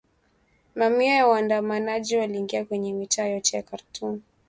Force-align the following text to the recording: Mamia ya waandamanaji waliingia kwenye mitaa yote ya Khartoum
Mamia 0.75 1.15
ya 1.15 1.27
waandamanaji 1.27 2.17
waliingia 2.17 2.65
kwenye 2.65 2.93
mitaa 2.93 3.25
yote 3.25 3.57
ya 3.57 3.63
Khartoum 3.63 4.21